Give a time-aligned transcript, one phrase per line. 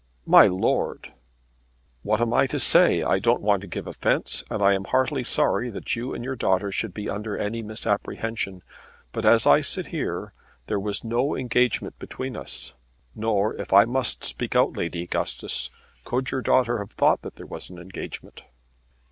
[0.25, 1.13] "My lord!"
[2.01, 3.03] "What am I to say?
[3.03, 6.35] I don't want to give offence, and I am heartily sorry that you and your
[6.35, 8.63] daughter should be under any misapprehension.
[9.11, 10.33] But as I sit here
[10.65, 12.73] there was no engagement between us;
[13.13, 15.69] nor, if I must speak out, Lady Augustus,
[16.03, 18.41] could your daughter have thought that there was an engagement."